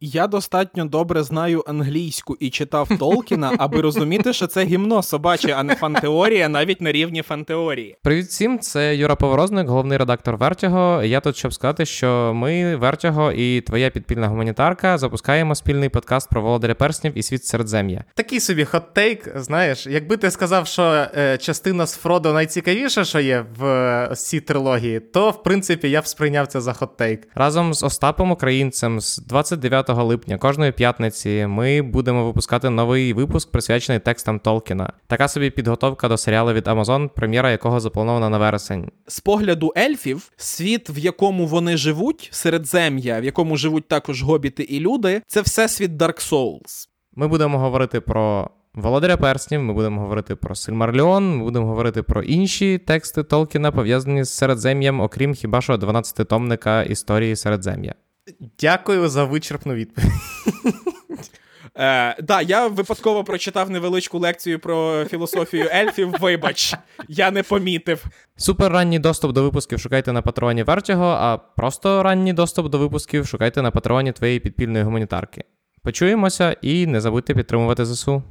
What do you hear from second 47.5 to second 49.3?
говорити про Володаря